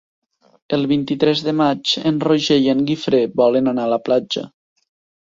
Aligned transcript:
El 0.77 0.85
vint-i-tres 0.91 1.43
de 1.47 1.53
maig 1.59 1.93
en 2.11 2.17
Roger 2.23 2.57
i 2.63 2.71
en 2.73 2.81
Guifré 2.87 3.21
volen 3.43 3.73
anar 3.73 3.85
a 3.89 3.93
la 3.93 4.01
platja. 4.09 4.45